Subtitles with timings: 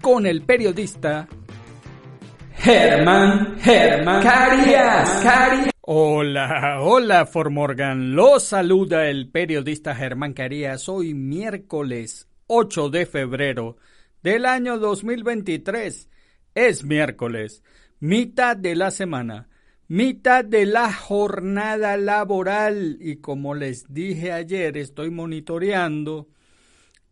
[0.00, 1.28] con el periodista
[2.54, 5.72] Germán Germán Carías.
[5.80, 8.14] Hola, hola Formorgan.
[8.14, 10.88] Los saluda el periodista Germán Carías.
[10.88, 13.76] Hoy miércoles 8 de febrero
[14.22, 16.08] del año 2023.
[16.54, 17.62] Es miércoles,
[17.98, 19.48] mitad de la semana,
[19.88, 26.28] mitad de la jornada laboral y como les dije ayer, estoy monitoreando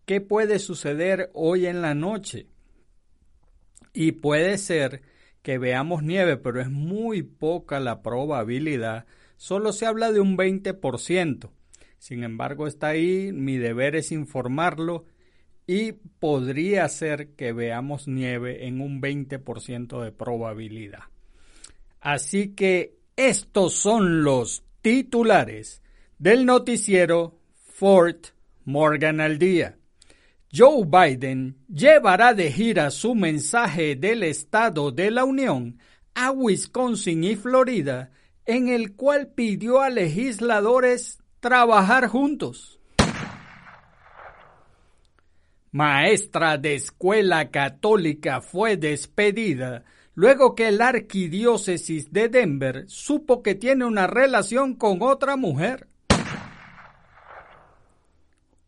[0.04, 2.48] qué puede suceder hoy en la noche.
[4.00, 5.02] Y puede ser
[5.42, 9.06] que veamos nieve, pero es muy poca la probabilidad.
[9.36, 11.50] Solo se habla de un 20%.
[11.98, 15.04] Sin embargo, está ahí, mi deber es informarlo
[15.66, 21.02] y podría ser que veamos nieve en un 20% de probabilidad.
[22.00, 25.82] Así que estos son los titulares
[26.20, 28.28] del noticiero Fort
[28.64, 29.76] Morgan al día.
[30.50, 35.78] Joe Biden llevará de gira su mensaje del Estado de la Unión
[36.14, 38.10] a Wisconsin y Florida,
[38.46, 42.80] en el cual pidió a legisladores trabajar juntos.
[45.70, 53.84] Maestra de escuela católica fue despedida luego que la arquidiócesis de Denver supo que tiene
[53.84, 55.88] una relación con otra mujer.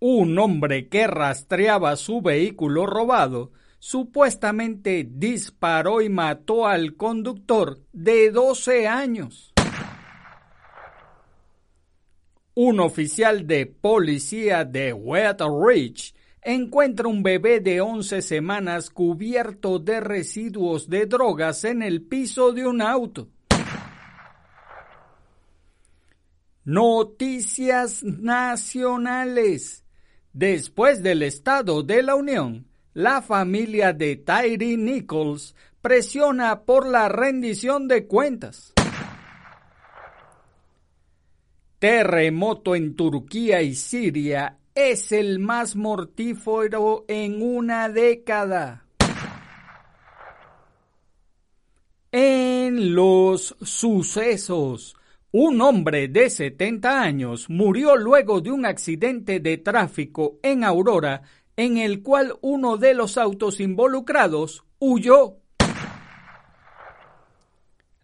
[0.02, 8.88] Un hombre que rastreaba su vehículo robado supuestamente disparó y mató al conductor de 12
[8.88, 9.52] años.
[12.54, 20.00] Un oficial de policía de Wet Ridge encuentra un bebé de 11 semanas cubierto de
[20.00, 23.28] residuos de drogas en el piso de un auto.
[26.64, 29.84] Noticias nacionales.
[30.32, 37.88] Después del Estado de la Unión, la familia de Tyree Nichols presiona por la rendición
[37.88, 38.72] de cuentas.
[41.80, 48.84] Terremoto en Turquía y Siria es el más mortífero en una década.
[52.12, 54.96] En los sucesos,
[55.32, 61.22] un hombre de 70 años murió luego de un accidente de tráfico en Aurora
[61.56, 65.36] en el cual uno de los autos involucrados huyó.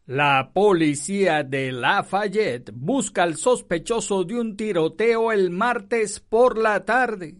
[0.06, 7.38] La policía de Lafayette busca al sospechoso de un tiroteo el martes por la tarde.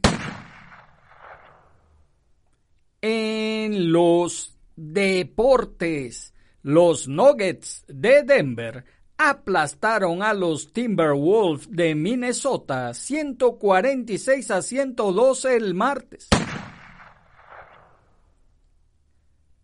[3.00, 8.84] En los deportes, los Nuggets de Denver
[9.19, 16.28] aplastaron a los Timberwolves de Minnesota 146 a 112 el martes.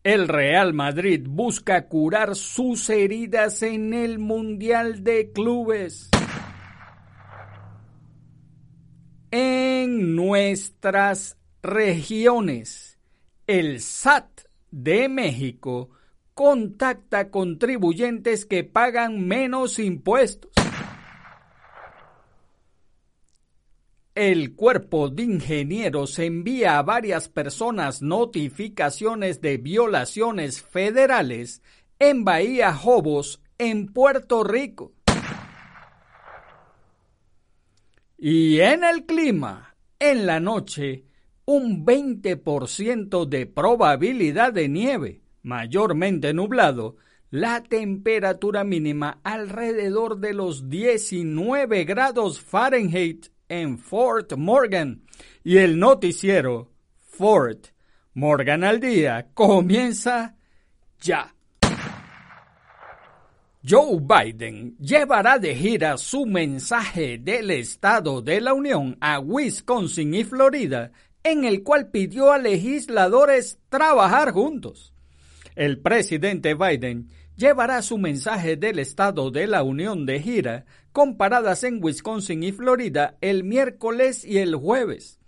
[0.04, 6.10] El Real Madrid busca curar sus heridas en el Mundial de Clubes.
[9.30, 12.98] En nuestras regiones,
[13.46, 14.42] el SAT
[14.72, 15.90] de México
[16.34, 20.52] contacta contribuyentes que pagan menos impuestos.
[24.14, 31.62] El cuerpo de ingenieros envía a varias personas notificaciones de violaciones federales
[31.98, 34.92] en Bahía Jobos, en Puerto Rico.
[38.18, 41.06] Y en el clima, en la noche,
[41.46, 46.96] un 20% de probabilidad de nieve mayormente nublado,
[47.30, 55.02] la temperatura mínima alrededor de los 19 grados Fahrenheit en Fort Morgan
[55.42, 57.68] y el noticiero Fort
[58.14, 60.36] Morgan al día comienza
[61.00, 61.34] ya.
[63.66, 70.24] Joe Biden llevará de gira su mensaje del Estado de la Unión a Wisconsin y
[70.24, 70.90] Florida,
[71.22, 74.91] en el cual pidió a legisladores trabajar juntos.
[75.54, 81.64] El presidente Biden llevará su mensaje del Estado de la Unión de gira con paradas
[81.64, 85.18] en Wisconsin y Florida el miércoles y el jueves.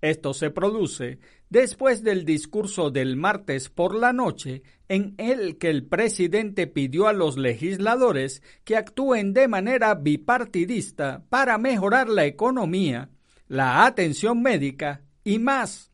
[0.00, 1.18] Esto se produce
[1.48, 7.12] después del discurso del martes por la noche en el que el presidente pidió a
[7.12, 13.10] los legisladores que actúen de manera bipartidista para mejorar la economía,
[13.48, 15.90] la atención médica y más.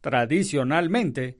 [0.00, 1.38] Tradicionalmente,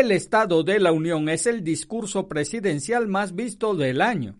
[0.00, 4.38] el Estado de la Unión es el discurso presidencial más visto del año.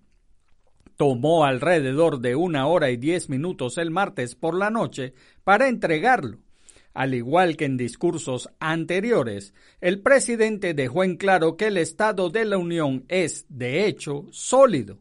[0.96, 5.14] Tomó alrededor de una hora y diez minutos el martes por la noche
[5.44, 6.38] para entregarlo
[6.94, 12.44] al igual que en discursos anteriores, el presidente dejó en claro que el Estado de
[12.44, 14.98] la Unión es, de hecho, sólido.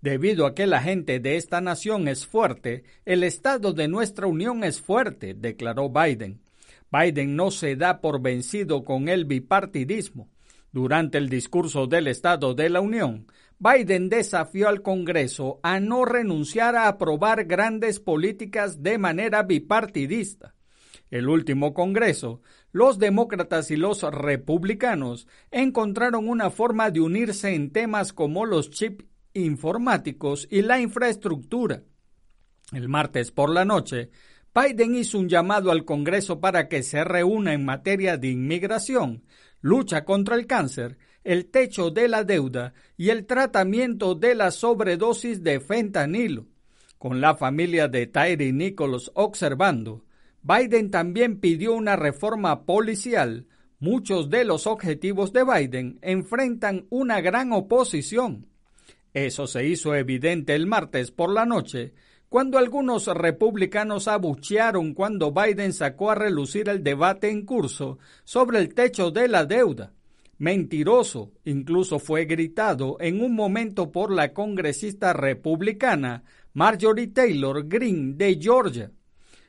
[0.00, 4.64] Debido a que la gente de esta nación es fuerte, el Estado de nuestra Unión
[4.64, 6.40] es fuerte, declaró Biden.
[6.90, 10.28] Biden no se da por vencido con el bipartidismo.
[10.72, 13.26] Durante el discurso del Estado de la Unión,
[13.58, 20.54] Biden desafió al Congreso a no renunciar a aprobar grandes políticas de manera bipartidista
[21.10, 22.42] el último Congreso,
[22.72, 29.04] los demócratas y los republicanos encontraron una forma de unirse en temas como los chips
[29.32, 31.82] informáticos y la infraestructura.
[32.72, 34.10] El martes por la noche,
[34.54, 39.22] Biden hizo un llamado al Congreso para que se reúna en materia de inmigración,
[39.60, 45.42] lucha contra el cáncer, el techo de la deuda y el tratamiento de la sobredosis
[45.42, 46.46] de fentanilo.
[46.98, 50.04] Con la familia de Tyree Nichols observando,
[50.42, 53.46] Biden también pidió una reforma policial.
[53.78, 58.46] Muchos de los objetivos de Biden enfrentan una gran oposición.
[59.14, 61.92] Eso se hizo evidente el martes por la noche,
[62.28, 68.74] cuando algunos republicanos abuchearon cuando Biden sacó a relucir el debate en curso sobre el
[68.74, 69.92] techo de la deuda.
[70.36, 76.22] Mentiroso, incluso fue gritado en un momento por la congresista republicana
[76.52, 78.92] Marjorie Taylor Greene de Georgia.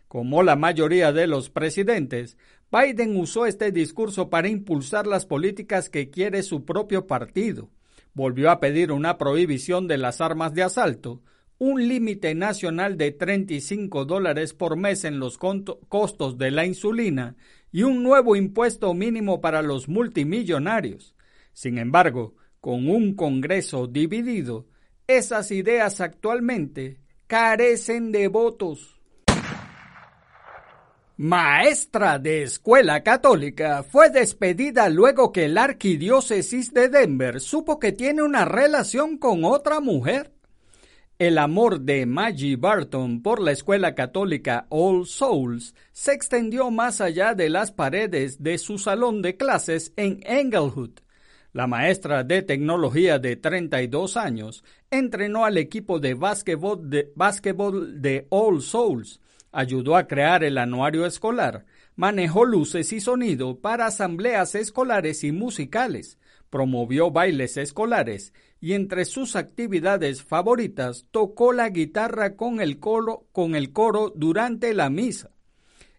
[0.07, 2.37] Como la mayoría de los presidentes,
[2.71, 7.69] Biden usó este discurso para impulsar las políticas que quiere su propio partido.
[8.13, 11.21] Volvió a pedir una prohibición de las armas de asalto,
[11.59, 17.35] un límite nacional de 35 dólares por mes en los costos de la insulina
[17.71, 21.15] y un nuevo impuesto mínimo para los multimillonarios.
[21.53, 24.67] Sin embargo, con un Congreso dividido,
[25.06, 28.95] esas ideas actualmente carecen de votos.
[31.17, 38.23] Maestra de escuela católica fue despedida luego que la arquidiócesis de Denver supo que tiene
[38.23, 40.38] una relación con otra mujer.
[41.19, 47.36] El amor de Maggie Barton por la escuela católica All Souls se extendió más allá
[47.36, 50.92] de las paredes de su salón de clases en Englewood.
[51.51, 57.12] La maestra de tecnología de 32 años entrenó al equipo de básquetbol de,
[57.98, 59.19] de All Souls
[59.51, 61.65] ayudó a crear el anuario escolar,
[61.95, 66.18] manejó luces y sonido para asambleas escolares y musicales,
[66.50, 74.74] promovió bailes escolares y entre sus actividades favoritas tocó la guitarra con el coro, durante
[74.74, 75.31] la misa.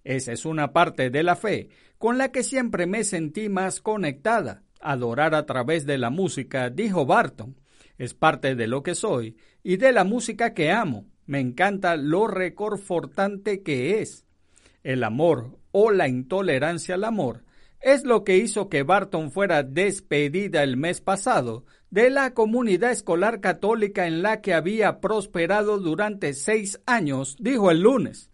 [0.05, 1.69] Esa es una parte de la fe
[1.99, 4.63] con la que siempre me sentí más conectada.
[4.81, 7.57] Adorar a través de la música, dijo Barton,
[7.99, 11.07] es parte de lo que soy y de la música que amo.
[11.27, 14.25] Me encanta lo reconfortante que es.
[14.83, 17.45] El amor o la intolerancia al amor
[17.81, 23.41] es lo que hizo que Barton fuera despedida el mes pasado de la comunidad escolar
[23.41, 28.31] católica en la que había prosperado durante seis años, dijo el lunes.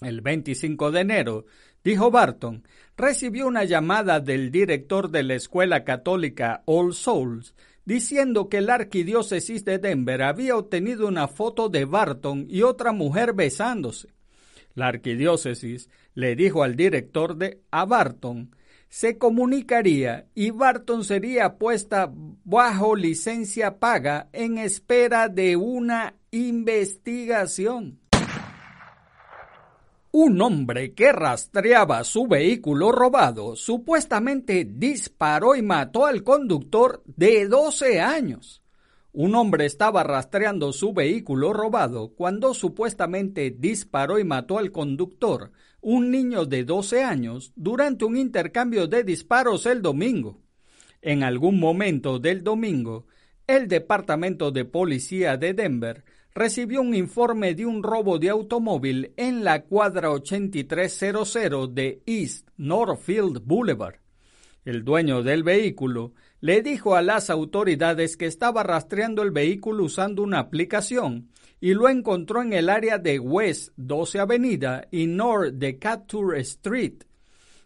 [0.00, 1.44] El 25 de enero,
[1.82, 2.62] dijo Barton,
[2.96, 7.54] recibió una llamada del director de la escuela católica All Souls
[7.84, 13.32] diciendo que la arquidiócesis de Denver había obtenido una foto de Barton y otra mujer
[13.32, 14.08] besándose.
[14.74, 18.54] La arquidiócesis le dijo al director de a Barton
[18.88, 22.10] se comunicaría y Barton sería puesta
[22.44, 27.98] bajo licencia paga en espera de una investigación.
[30.10, 38.00] Un hombre que rastreaba su vehículo robado supuestamente disparó y mató al conductor de 12
[38.00, 38.62] años.
[39.12, 45.52] Un hombre estaba rastreando su vehículo robado cuando supuestamente disparó y mató al conductor,
[45.90, 50.38] un niño de 12 años, durante un intercambio de disparos el domingo.
[51.00, 53.06] En algún momento del domingo,
[53.46, 56.04] el Departamento de Policía de Denver
[56.34, 63.40] recibió un informe de un robo de automóvil en la cuadra 8300 de East Northfield
[63.42, 63.94] Boulevard.
[64.66, 70.22] El dueño del vehículo le dijo a las autoridades que estaba rastreando el vehículo usando
[70.22, 71.30] una aplicación
[71.60, 77.04] y lo encontró en el área de West 12 Avenida y North Decatur Street.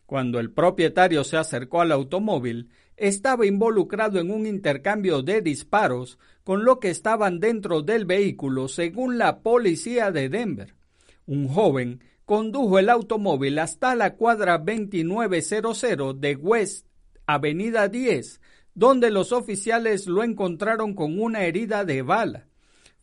[0.07, 6.65] Cuando el propietario se acercó al automóvil, estaba involucrado en un intercambio de disparos con
[6.65, 10.75] lo que estaban dentro del vehículo, según la policía de Denver.
[11.27, 16.87] Un joven condujo el automóvil hasta la cuadra 2900 de West
[17.27, 18.41] Avenida 10,
[18.75, 22.49] donde los oficiales lo encontraron con una herida de bala.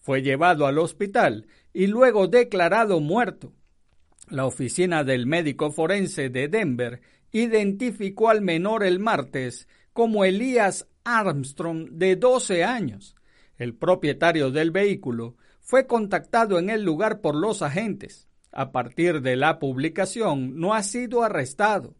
[0.09, 3.53] Fue llevado al hospital y luego declarado muerto.
[4.27, 7.01] La oficina del médico forense de Denver
[7.31, 13.15] identificó al menor el martes como Elías Armstrong, de 12 años.
[13.55, 18.27] El propietario del vehículo fue contactado en el lugar por los agentes.
[18.51, 21.93] A partir de la publicación no ha sido arrestado.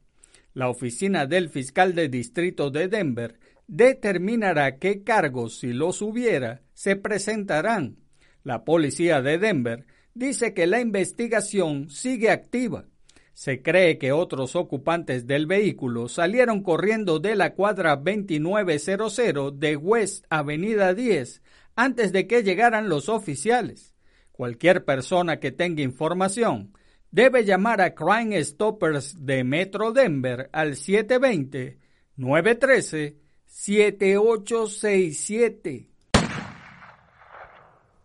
[0.56, 3.40] La oficina del fiscal de distrito de Denver
[3.70, 7.98] determinará qué cargos, si los hubiera, se presentarán.
[8.44, 9.86] La policía de Denver
[10.16, 12.86] dice que la investigación sigue activa.
[13.34, 20.26] Se cree que otros ocupantes del vehículo salieron corriendo de la cuadra 2900 de West
[20.30, 21.42] Avenida 10
[21.76, 23.94] antes de que llegaran los oficiales.
[24.32, 26.74] Cualquier persona que tenga información
[27.12, 31.78] debe llamar a Crime Stoppers de Metro Denver al 720
[32.18, 33.29] 913
[33.62, 35.90] 7867.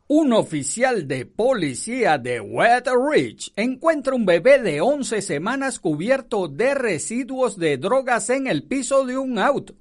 [0.08, 6.74] Un oficial de policía de Wet Ridge encuentra un bebé de 11 semanas cubierto de
[6.74, 9.76] residuos de drogas en el piso de un auto.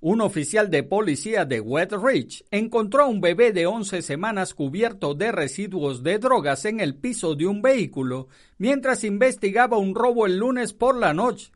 [0.00, 5.14] Un oficial de policía de Wet Ridge encontró a un bebé de 11 semanas cubierto
[5.14, 10.36] de residuos de drogas en el piso de un vehículo mientras investigaba un robo el
[10.36, 11.50] lunes por la noche.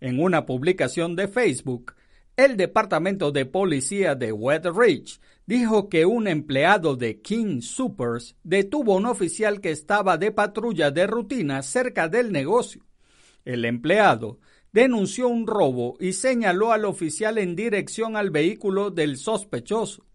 [0.00, 1.92] En una publicación de Facebook,
[2.44, 8.94] el Departamento de Policía de Wet Ridge dijo que un empleado de King Supers detuvo
[8.94, 12.86] a un oficial que estaba de patrulla de rutina cerca del negocio.
[13.44, 14.38] El empleado
[14.72, 20.06] denunció un robo y señaló al oficial en dirección al vehículo del sospechoso.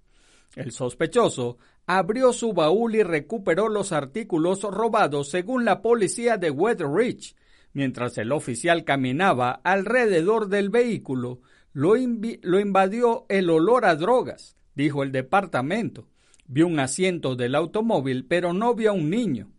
[0.55, 6.81] El sospechoso abrió su baúl y recuperó los artículos robados según la policía de Wet
[6.81, 7.35] Ridge.
[7.73, 11.41] Mientras el oficial caminaba alrededor del vehículo,
[11.75, 16.07] lo, invadió el olor a drogas, dijo el departamento.
[16.47, 19.51] Vio un asiento del automóvil, pero no vio a un niño.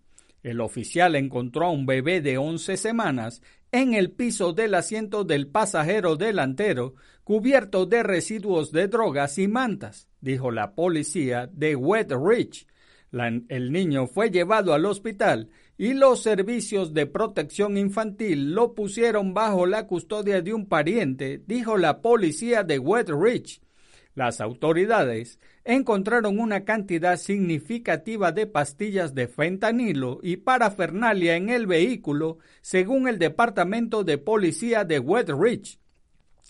[0.43, 5.49] El oficial encontró a un bebé de 11 semanas en el piso del asiento del
[5.49, 12.67] pasajero delantero, cubierto de residuos de drogas y mantas, dijo la policía de Wet Ridge.
[13.13, 19.67] el niño fue llevado al hospital y los servicios de protección infantil lo pusieron bajo
[19.67, 23.61] la custodia de un pariente, dijo la policía de Wet Ridge.
[24.15, 32.39] Las autoridades encontraron una cantidad significativa de pastillas de fentanilo y parafernalia en el vehículo,
[32.63, 35.79] según el Departamento de Policía de Wet Ridge.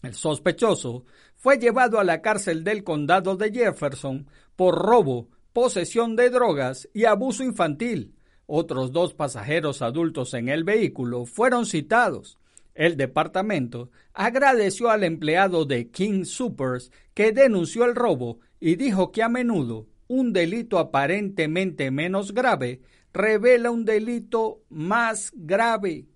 [0.02, 1.04] El sospechoso
[1.34, 7.06] fue llevado a la cárcel del condado de Jefferson por robo, posesión de drogas y
[7.06, 8.15] abuso infantil.
[8.46, 12.38] Otros dos pasajeros adultos en el vehículo fueron citados.
[12.74, 19.22] El departamento agradeció al empleado de King Supers que denunció el robo y dijo que
[19.22, 22.80] a menudo un delito aparentemente menos grave
[23.12, 26.06] revela un delito más grave.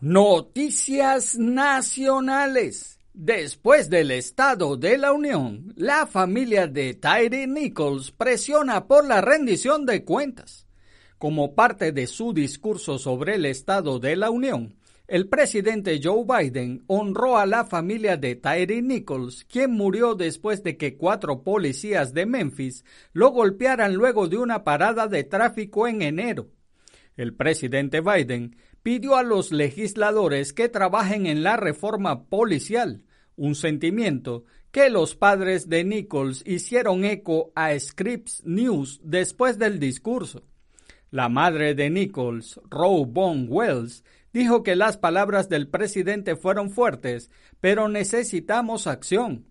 [0.00, 2.97] Noticias nacionales.
[3.20, 9.86] Después del Estado de la Unión, la familia de Tyree Nichols presiona por la rendición
[9.86, 10.68] de cuentas.
[11.18, 14.76] Como parte de su discurso sobre el Estado de la Unión,
[15.08, 20.76] el presidente Joe Biden honró a la familia de Tyree Nichols, quien murió después de
[20.76, 26.50] que cuatro policías de Memphis lo golpearan luego de una parada de tráfico en enero.
[27.16, 33.02] El presidente Biden pidió a los legisladores que trabajen en la reforma policial,
[33.38, 40.42] un sentimiento que los padres de Nichols hicieron eco a Scripps News después del discurso.
[41.10, 47.30] La madre de Nichols, Roe Bond Wells, dijo que las palabras del presidente fueron fuertes,
[47.60, 49.46] pero necesitamos acción.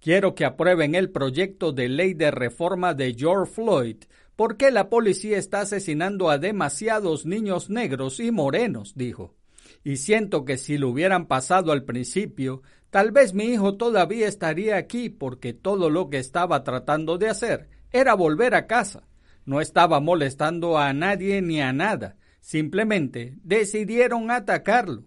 [0.00, 3.96] Quiero que aprueben el proyecto de ley de reforma de George Floyd,
[4.36, 9.34] porque la policía está asesinando a demasiados niños negros y morenos, dijo
[9.86, 14.76] y siento que si lo hubieran pasado al principio, Tal vez mi hijo todavía estaría
[14.76, 19.02] aquí porque todo lo que estaba tratando de hacer era volver a casa.
[19.44, 22.16] No estaba molestando a nadie ni a nada.
[22.40, 25.04] Simplemente decidieron atacarlo.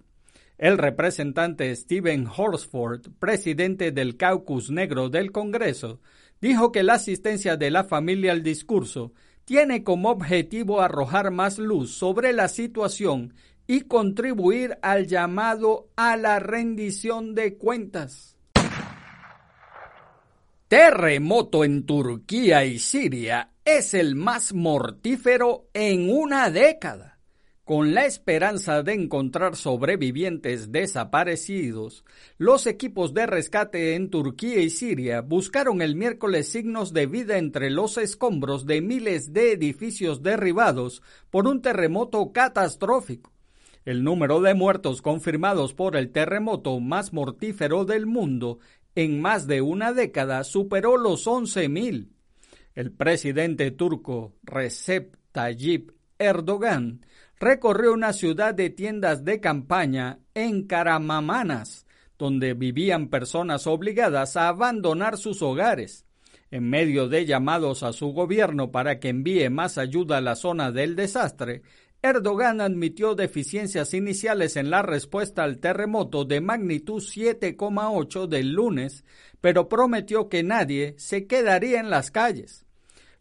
[0.58, 6.02] El representante Stephen Horsford, presidente del Caucus Negro del Congreso,
[6.42, 9.14] dijo que la asistencia de la familia al discurso
[9.46, 13.34] tiene como objetivo arrojar más luz sobre la situación
[13.72, 18.36] y contribuir al llamado a la rendición de cuentas.
[20.68, 27.20] Terremoto en Turquía y Siria es el más mortífero en una década.
[27.64, 32.04] Con la esperanza de encontrar sobrevivientes desaparecidos,
[32.40, 37.70] los equipos de rescate en Turquía y Siria buscaron el miércoles signos de vida entre
[37.70, 43.32] los escombros de miles de edificios derribados por un terremoto catastrófico.
[43.86, 48.60] El número de muertos confirmados por el terremoto más mortífero del mundo
[48.96, 52.10] en más de una década superó los 11.000.
[52.76, 57.06] El presidente turco Recep Tayyip Erdogan
[57.40, 61.86] recorrió una ciudad de tiendas de campaña en Karamamanas,
[62.18, 66.06] donde vivían personas obligadas a abandonar sus hogares.
[66.52, 70.72] En medio de llamados a su gobierno para que envíe más ayuda a la zona
[70.72, 71.62] del desastre,
[72.02, 79.04] Erdogan admitió deficiencias iniciales en la respuesta al terremoto de magnitud 7,8 del lunes,
[79.42, 82.66] pero prometió que nadie se quedaría en las calles.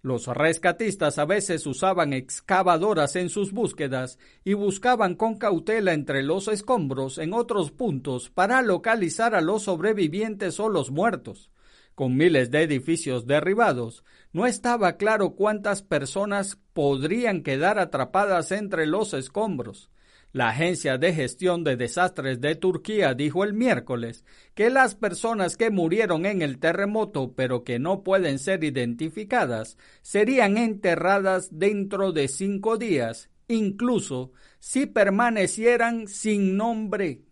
[0.00, 6.46] Los rescatistas a veces usaban excavadoras en sus búsquedas y buscaban con cautela entre los
[6.46, 11.50] escombros en otros puntos para localizar a los sobrevivientes o los muertos.
[11.96, 19.14] Con miles de edificios derribados, no estaba claro cuántas personas podrían quedar atrapadas entre los
[19.14, 19.90] escombros.
[20.30, 25.70] La Agencia de Gestión de Desastres de Turquía dijo el miércoles que las personas que
[25.70, 32.76] murieron en el terremoto pero que no pueden ser identificadas serían enterradas dentro de cinco
[32.76, 37.22] días, incluso si permanecieran sin nombre.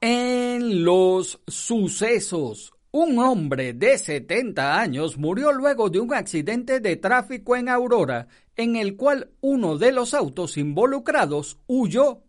[0.00, 7.56] En los sucesos, un hombre de 70 años murió luego de un accidente de tráfico
[7.56, 12.22] en Aurora, en el cual uno de los autos involucrados huyó.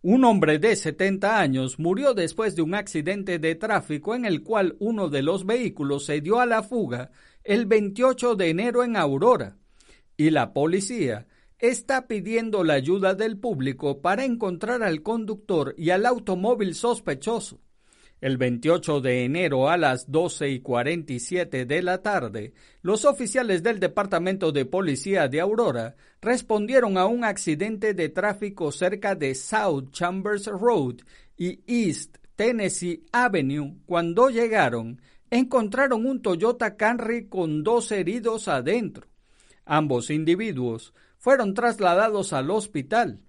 [0.00, 4.74] Un hombre de 70 años murió después de un accidente de tráfico en el cual
[4.78, 7.10] uno de los vehículos se dio a la fuga
[7.44, 9.58] el 28 de enero en Aurora.
[10.16, 11.26] Y la policía
[11.58, 17.60] está pidiendo la ayuda del público para encontrar al conductor y al automóvil sospechoso.
[18.20, 22.52] El 28 de enero a las 12 y 47 de la tarde,
[22.82, 29.14] los oficiales del Departamento de Policía de Aurora respondieron a un accidente de tráfico cerca
[29.14, 30.96] de South Chambers Road
[31.38, 33.76] y East Tennessee Avenue.
[33.86, 39.06] Cuando llegaron, encontraron un Toyota Camry con dos heridos adentro.
[39.64, 43.20] Ambos individuos fueron trasladados al hospital.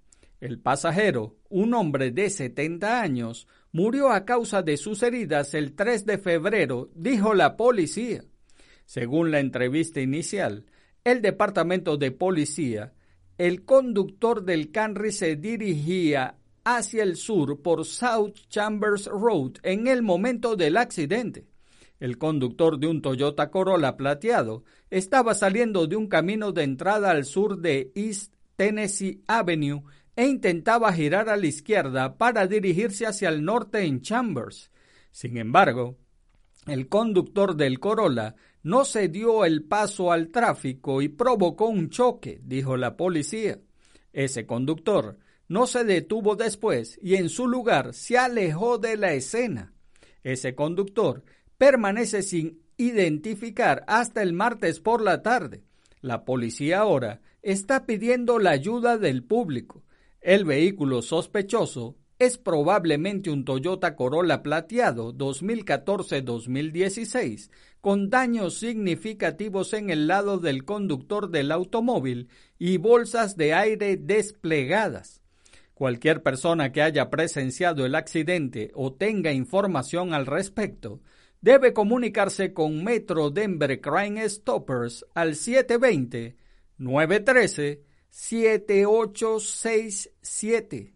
[0.41, 6.05] El pasajero, un hombre de 70 años, murió a causa de sus heridas el 3
[6.05, 8.23] de febrero, dijo la policía.
[8.85, 10.65] Según la entrevista inicial,
[11.03, 12.93] el departamento de policía,
[13.37, 20.03] el conductor del Camry se dirigía hacia el sur por South Chambers Road en el
[20.03, 21.47] momento del accidente.
[21.99, 27.25] El conductor de un Toyota Corolla plateado estaba saliendo de un camino de entrada al
[27.25, 29.83] sur de East Tennessee Avenue
[30.15, 34.71] e intentaba girar a la izquierda para dirigirse hacia el norte en Chambers.
[35.11, 35.97] Sin embargo,
[36.67, 42.39] el conductor del Corolla no se dio el paso al tráfico y provocó un choque,
[42.43, 43.59] dijo la policía.
[44.13, 49.73] Ese conductor no se detuvo después y en su lugar se alejó de la escena.
[50.23, 51.23] Ese conductor
[51.57, 55.63] permanece sin identificar hasta el martes por la tarde.
[56.01, 59.83] La policía ahora está pidiendo la ayuda del público.
[60.21, 67.49] El vehículo sospechoso es probablemente un Toyota Corolla plateado 2014-2016,
[67.81, 72.29] con daños significativos en el lado del conductor del automóvil
[72.59, 75.23] y bolsas de aire desplegadas.
[75.73, 81.01] Cualquier persona que haya presenciado el accidente o tenga información al respecto
[81.41, 86.35] debe comunicarse con Metro Denver Crime Stoppers al 720
[86.77, 90.93] 913 7867.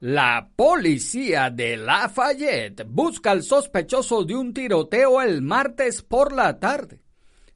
[0.00, 7.00] La policía de Lafayette busca al sospechoso de un tiroteo el martes por la tarde.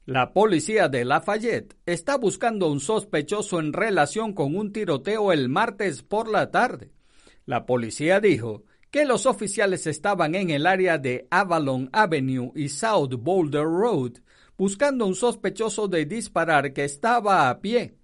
[0.05, 6.01] La policía de Lafayette está buscando un sospechoso en relación con un tiroteo el martes
[6.01, 6.89] por la tarde.
[7.45, 13.13] La policía dijo que los oficiales estaban en el área de Avalon Avenue y South
[13.19, 14.13] Boulder Road
[14.57, 17.95] buscando un sospechoso de disparar que estaba a pie.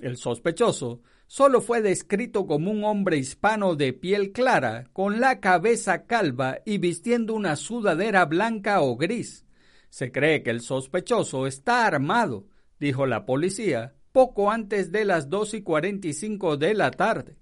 [0.00, 6.06] El sospechoso solo fue descrito como un hombre hispano de piel clara, con la cabeza
[6.06, 9.44] calva y vistiendo una sudadera blanca o gris.
[9.90, 12.48] Se cree que el sospechoso está armado,
[12.78, 17.36] dijo la policía, poco antes de las dos y cuarenta y cinco de la tarde.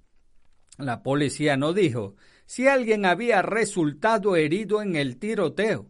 [0.77, 2.15] La policía no dijo
[2.47, 5.87] si alguien había resultado herido en el tiroteo.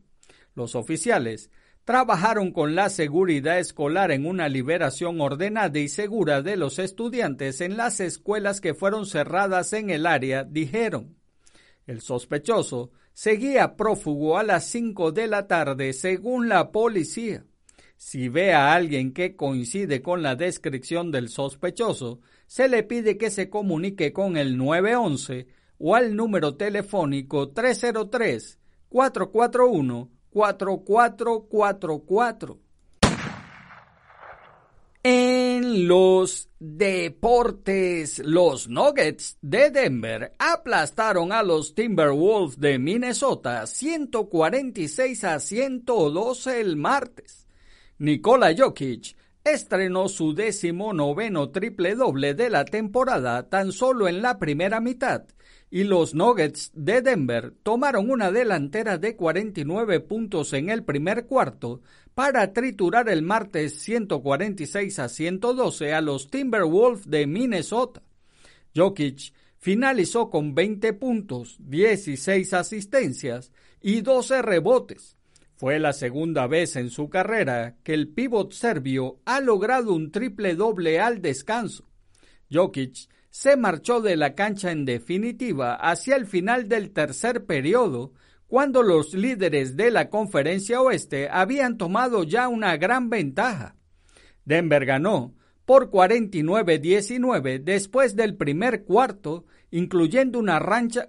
[0.54, 1.50] Los oficiales
[1.88, 7.78] trabajaron con la seguridad escolar en una liberación ordenada y segura de los estudiantes en
[7.78, 11.16] las escuelas que fueron cerradas en el área, dijeron.
[11.86, 17.46] El sospechoso seguía prófugo a las cinco de la tarde, según la policía.
[17.96, 23.30] Si ve a alguien que coincide con la descripción del sospechoso, se le pide que
[23.30, 25.46] se comunique con el 911
[25.78, 28.58] o al número telefónico 303
[28.90, 32.58] 441 4444.
[35.02, 45.40] En los deportes, los Nuggets de Denver aplastaron a los Timberwolves de Minnesota 146 a
[45.40, 47.46] 112 el martes.
[47.98, 54.38] Nikola Jokic estrenó su décimo noveno triple doble de la temporada tan solo en la
[54.38, 55.24] primera mitad
[55.70, 61.82] y los Nuggets de Denver tomaron una delantera de 49 puntos en el primer cuarto
[62.14, 68.02] para triturar el martes 146 a 112 a los Timberwolves de Minnesota.
[68.74, 75.16] Jokic finalizó con 20 puntos, 16 asistencias y 12 rebotes.
[75.56, 80.54] Fue la segunda vez en su carrera que el pívot serbio ha logrado un triple
[80.54, 81.84] doble al descanso.
[82.50, 88.12] Jokic se marchó de la cancha en definitiva hacia el final del tercer periodo,
[88.48, 93.76] cuando los líderes de la conferencia oeste habían tomado ya una gran ventaja.
[94.44, 100.60] Denver ganó por 49-19 después del primer cuarto, incluyendo una,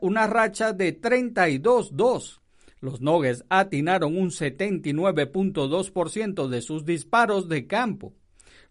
[0.01, 2.41] una racha de 32-2.
[2.79, 8.13] Los Nuggets atinaron un 79.2% de sus disparos de campo.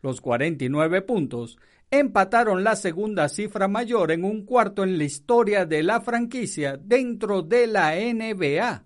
[0.01, 1.59] Los 49 puntos
[1.91, 7.43] empataron la segunda cifra mayor en un cuarto en la historia de la franquicia dentro
[7.43, 8.85] de la NBA.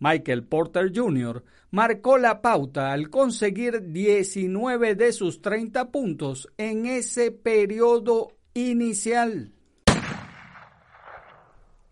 [0.00, 1.42] Michael Porter Jr.
[1.70, 9.52] marcó la pauta al conseguir 19 de sus 30 puntos en ese periodo inicial.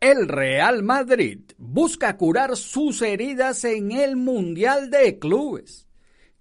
[0.00, 5.85] El Real Madrid busca curar sus heridas en el Mundial de Clubes.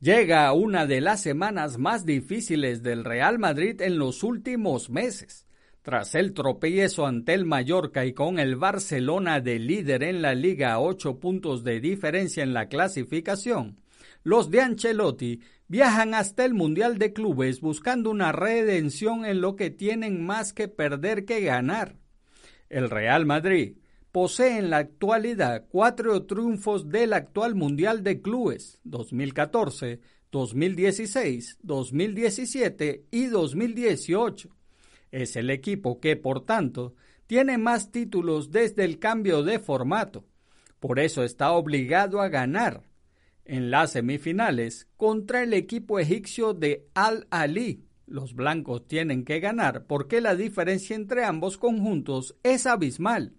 [0.05, 5.47] Llega una de las semanas más difíciles del Real Madrid en los últimos meses.
[5.81, 10.73] Tras el tropiezo ante el Mallorca y con el Barcelona de líder en la liga
[10.73, 13.79] a ocho puntos de diferencia en la clasificación,
[14.21, 19.71] los de Ancelotti viajan hasta el Mundial de Clubes buscando una redención en lo que
[19.71, 21.95] tienen más que perder que ganar.
[22.69, 23.77] El Real Madrid
[24.15, 29.99] posee en la actualidad cuatro triunfos del actual Mundial de Clubes 2014,
[30.31, 34.55] 2016, 2017 y 2018.
[35.11, 36.95] Es el equipo que, por tanto,
[37.27, 40.23] tiene más títulos desde el cambio de formato.
[40.79, 42.83] Por eso está obligado a ganar
[43.43, 47.83] en las semifinales contra el equipo egipcio de Al-Ali.
[48.07, 53.33] Los blancos tienen que ganar porque la diferencia entre ambos conjuntos es abismal.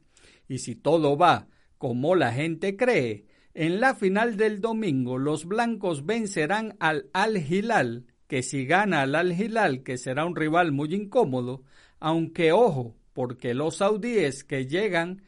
[0.48, 6.04] Y si todo va como la gente cree, en la final del domingo los blancos
[6.04, 11.62] vencerán al Al-Hilal, que si gana al Al-Hilal, que será un rival muy incómodo,
[11.98, 15.22] aunque ojo, porque los saudíes que llegan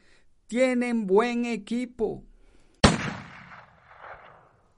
[0.47, 2.23] tienen buen equipo.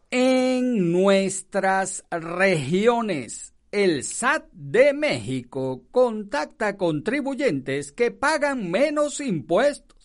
[0.10, 10.01] En nuestras regiones, el SAT de México contacta contribuyentes que pagan menos impuestos.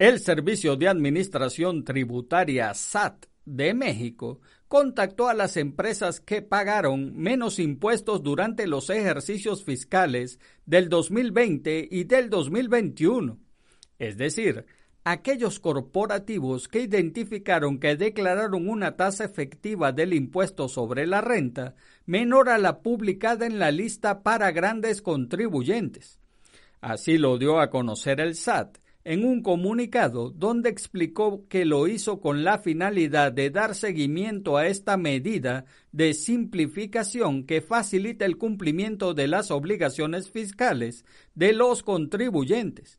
[0.00, 7.58] El Servicio de Administración Tributaria SAT de México contactó a las empresas que pagaron menos
[7.58, 13.38] impuestos durante los ejercicios fiscales del 2020 y del 2021,
[13.98, 14.64] es decir,
[15.04, 21.74] aquellos corporativos que identificaron que declararon una tasa efectiva del impuesto sobre la renta
[22.06, 26.18] menor a la publicada en la lista para grandes contribuyentes.
[26.80, 32.20] Así lo dio a conocer el SAT en un comunicado donde explicó que lo hizo
[32.20, 39.14] con la finalidad de dar seguimiento a esta medida de simplificación que facilita el cumplimiento
[39.14, 42.98] de las obligaciones fiscales de los contribuyentes.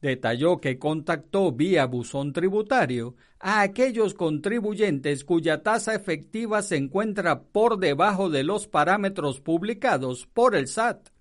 [0.00, 7.78] detalló que contactó vía buzón tributario a aquellos contribuyentes cuya tasa efectiva se encuentra por
[7.78, 11.13] debajo de los parámetros publicados por el SAT.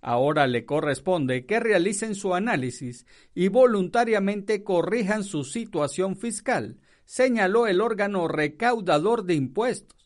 [0.00, 7.80] Ahora le corresponde que realicen su análisis y voluntariamente corrijan su situación fiscal, señaló el
[7.80, 9.98] órgano recaudador de impuestos.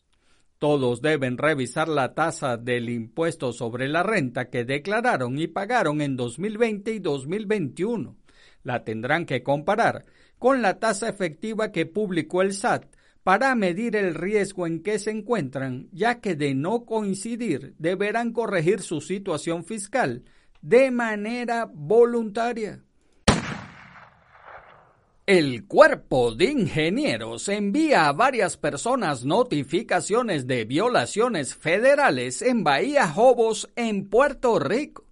[0.57, 6.15] Todos deben revisar la tasa del impuesto sobre la renta que declararon y pagaron en
[6.15, 8.15] 2020 y 2021.
[8.63, 10.05] La tendrán que comparar
[10.39, 12.85] con la tasa efectiva que publicó el SAT
[13.23, 18.81] para medir el riesgo en que se encuentran, ya que de no coincidir deberán corregir
[18.81, 20.23] su situación fiscal
[20.61, 22.83] de manera voluntaria.
[25.25, 33.71] El cuerpo de ingenieros envía a varias personas notificaciones de violaciones federales en Bahía Jobos,
[33.77, 35.02] en Puerto Rico.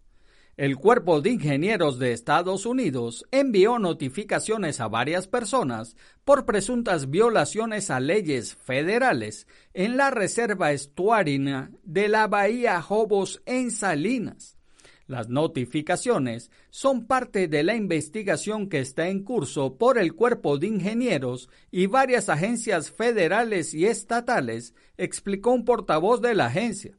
[0.58, 7.90] El cuerpo de ingenieros de Estados Unidos envió notificaciones a varias personas por presuntas violaciones
[7.90, 14.58] a leyes federales en la reserva estuarina de la Bahía Jobos en Salinas.
[15.08, 20.68] Las notificaciones son parte de la investigación que está en curso por el Cuerpo de
[20.68, 26.98] Ingenieros y varias agencias federales y estatales, explicó un portavoz de la agencia.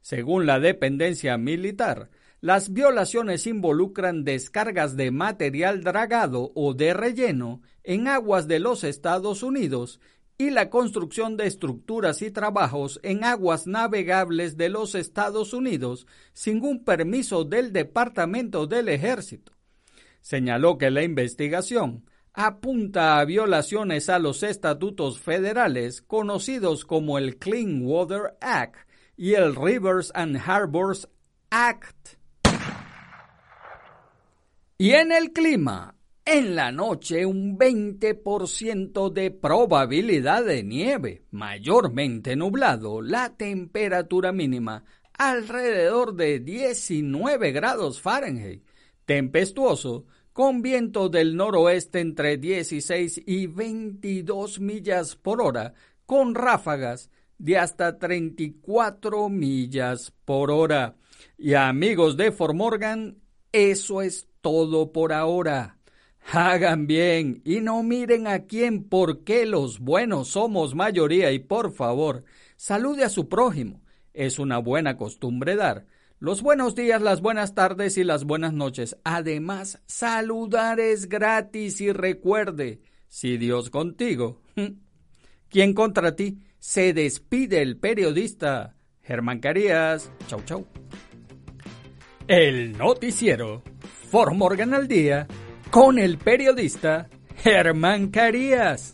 [0.00, 8.06] Según la dependencia militar, las violaciones involucran descargas de material dragado o de relleno en
[8.06, 10.00] aguas de los Estados Unidos
[10.36, 16.64] y la construcción de estructuras y trabajos en aguas navegables de los Estados Unidos sin
[16.64, 19.52] un permiso del Departamento del Ejército.
[20.20, 27.82] Señaló que la investigación apunta a violaciones a los estatutos federales conocidos como el Clean
[27.82, 28.76] Water Act
[29.16, 31.08] y el Rivers and Harbors
[31.50, 32.17] Act.
[34.80, 43.02] Y en el clima, en la noche un 20% de probabilidad de nieve, mayormente nublado,
[43.02, 48.62] la temperatura mínima alrededor de 19 grados Fahrenheit,
[49.04, 55.74] tempestuoso, con viento del noroeste entre 16 y 22 millas por hora,
[56.06, 60.94] con ráfagas de hasta 34 millas por hora.
[61.36, 63.18] Y amigos de Formorgan,
[63.50, 65.78] eso es todo por ahora.
[66.32, 72.24] Hagan bien y no miren a quién porque los buenos somos mayoría y por favor,
[72.56, 73.82] salude a su prójimo.
[74.12, 75.86] Es una buena costumbre dar
[76.20, 78.96] los buenos días, las buenas tardes y las buenas noches.
[79.04, 84.42] Además, saludar es gratis y recuerde, si Dios contigo,
[85.48, 86.40] ¿quién contra ti?
[86.58, 90.10] Se despide el periodista Germán Carías.
[90.26, 90.66] Chau, chau.
[92.26, 93.62] El noticiero
[94.10, 95.26] For Morgan al día
[95.70, 98.92] con el periodista Germán Carías.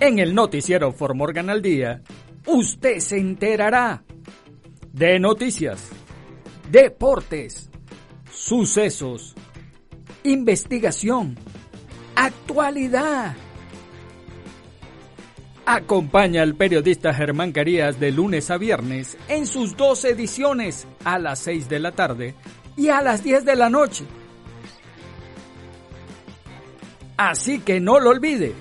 [0.00, 2.02] En el noticiero For Morgan al día,
[2.46, 4.04] usted se enterará
[4.90, 5.90] de noticias,
[6.70, 7.68] deportes,
[8.32, 9.34] sucesos,
[10.22, 11.36] investigación,
[12.14, 13.36] actualidad.
[15.66, 21.40] Acompaña al periodista Germán Carías de lunes a viernes en sus dos ediciones a las
[21.40, 22.34] 6 de la tarde
[22.78, 24.06] y a las 10 de la noche
[27.18, 28.54] Así que no lo olvide.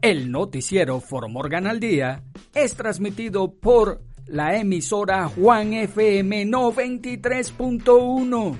[0.00, 8.56] El noticiero Formorgan al Día es transmitido por la emisora Juan FM 93.1.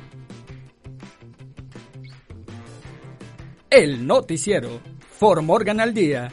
[3.71, 4.79] El noticiero
[5.19, 6.29] Formorgan al Día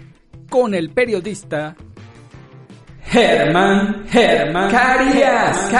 [0.48, 1.76] con el periodista
[3.02, 5.72] Germán Germán Carías.